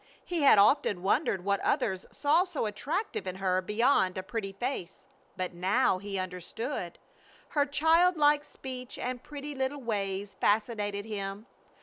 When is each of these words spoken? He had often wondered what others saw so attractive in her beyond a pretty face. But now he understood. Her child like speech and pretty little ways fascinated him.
He 0.25 0.41
had 0.41 0.57
often 0.57 1.03
wondered 1.03 1.45
what 1.45 1.59
others 1.59 2.07
saw 2.09 2.43
so 2.43 2.65
attractive 2.65 3.27
in 3.27 3.35
her 3.35 3.61
beyond 3.61 4.17
a 4.17 4.23
pretty 4.23 4.51
face. 4.51 5.05
But 5.37 5.53
now 5.53 5.99
he 5.99 6.17
understood. 6.17 6.97
Her 7.49 7.67
child 7.67 8.17
like 8.17 8.43
speech 8.43 8.97
and 8.97 9.21
pretty 9.21 9.53
little 9.53 9.77
ways 9.79 10.35
fascinated 10.39 11.05
him. 11.05 11.45